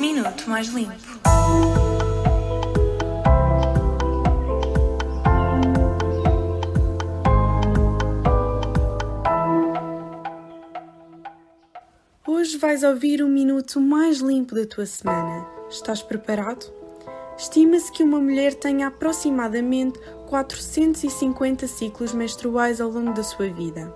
[0.00, 0.94] Minuto Mais Limpo.
[12.26, 15.46] Hoje vais ouvir o minuto mais limpo da tua semana.
[15.68, 16.64] Estás preparado?
[17.36, 23.94] Estima-se que uma mulher tenha aproximadamente 450 ciclos menstruais ao longo da sua vida.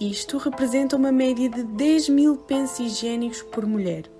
[0.00, 4.15] Isto representa uma média de 10 mil pensos higiênicos por mulher.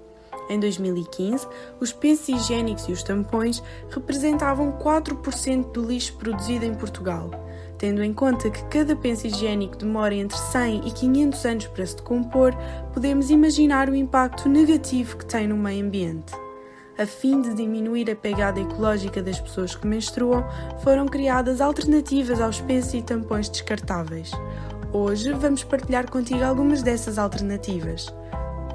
[0.49, 1.47] Em 2015,
[1.81, 7.31] os pensos higiênicos e os tampões representavam 4% do lixo produzido em Portugal.
[7.79, 11.97] Tendo em conta que cada penso higiênico demora entre 100 e 500 anos para se
[11.97, 12.55] decompor,
[12.95, 16.33] podemos imaginar o impacto negativo que tem no meio ambiente.
[16.99, 20.43] A fim de diminuir a pegada ecológica das pessoas que menstruam,
[20.83, 24.31] foram criadas alternativas aos pensos e tampões descartáveis.
[24.93, 28.07] Hoje vamos partilhar contigo algumas dessas alternativas.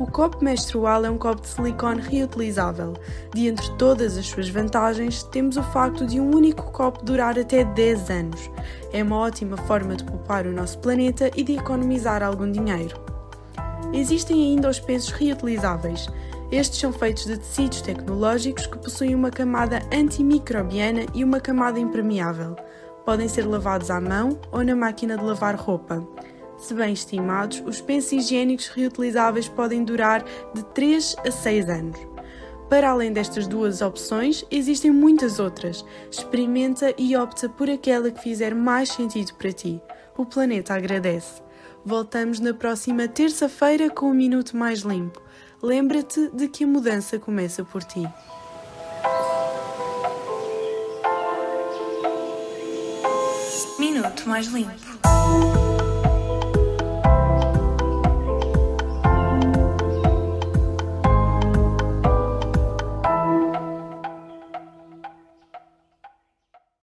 [0.01, 2.95] O copo menstrual é um copo de silicone reutilizável.
[3.35, 7.63] De entre todas as suas vantagens, temos o facto de um único copo durar até
[7.63, 8.49] 10 anos.
[8.91, 12.99] É uma ótima forma de poupar o nosso planeta e de economizar algum dinheiro.
[13.93, 16.09] Existem ainda os pensos reutilizáveis.
[16.51, 22.55] Estes são feitos de tecidos tecnológicos que possuem uma camada antimicrobiana e uma camada impermeável.
[23.05, 26.03] Podem ser lavados à mão ou na máquina de lavar roupa.
[26.61, 30.23] Se bem estimados, os pensos higiênicos reutilizáveis podem durar
[30.53, 31.99] de 3 a 6 anos.
[32.69, 35.83] Para além destas duas opções, existem muitas outras.
[36.09, 39.81] Experimenta e opta por aquela que fizer mais sentido para ti.
[40.15, 41.41] O planeta agradece.
[41.83, 45.19] Voltamos na próxima terça-feira com um minuto mais limpo.
[45.63, 48.07] Lembra-te de que a mudança começa por ti.
[53.79, 55.00] Minuto Mais Limpo.